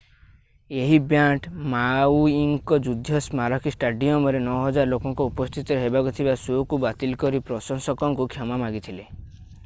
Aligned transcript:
ଏହି 0.83 0.93
ବ୍ୟାଣ୍ଡ 1.09 1.49
ମାଉଇଙ୍କ 1.73 2.77
ଯୁଦ୍ଧ 2.87 3.19
ସ୍ମାରକୀ 3.25 3.73
ଷ୍ଟାଡିୟମରେ 3.75 4.41
9000 4.45 4.89
ଲୋକଙ୍କ 4.93 5.27
ଉପସ୍ଥିତିରେ 5.31 5.83
ହେବାକୁ 5.83 6.13
ଥିବା 6.21 6.33
ଶୋ'କୁ 6.45 6.79
ବାତିଲ 6.87 7.21
କରି 7.25 7.43
ପ୍ରଶଂସକଙ୍କୁ 7.51 8.27
କ୍ଷମା 8.35 8.59
ମାଗିଥିଲେ 8.65 9.07